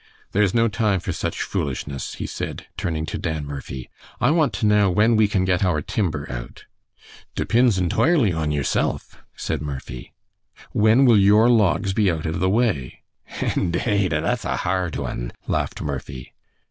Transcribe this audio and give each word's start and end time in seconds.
"There 0.31 0.41
is 0.41 0.55
no 0.55 0.67
time 0.67 0.99
for 0.99 1.11
such 1.11 1.43
foolishness," 1.43 2.15
he 2.15 2.25
said, 2.25 2.65
turning 2.75 3.05
to 3.05 3.19
Dan 3.19 3.45
Murphy. 3.45 3.87
"I 4.19 4.31
want 4.31 4.51
to 4.53 4.65
know 4.65 4.89
when 4.89 5.15
we 5.15 5.27
can 5.27 5.45
get 5.45 5.63
our 5.63 5.79
timber 5.79 6.25
out." 6.31 6.65
"Depinds 7.35 7.77
intoirly 7.79 8.33
on 8.35 8.49
yirsilf," 8.49 9.19
said 9.35 9.61
Murphy. 9.61 10.11
"When 10.71 11.05
will 11.05 11.19
your 11.19 11.51
logs 11.51 11.93
be 11.93 12.09
out 12.09 12.25
of 12.25 12.39
the 12.39 12.49
way?" 12.49 13.03
"Indade 13.55 14.11
an' 14.11 14.23
that's 14.23 14.43
a 14.43 14.55
ha 14.55 14.71
r 14.71 14.79
r 14.85 14.89
d 14.89 14.97
one," 14.97 15.33
laughed 15.45 15.83
Murphy. 15.83 16.33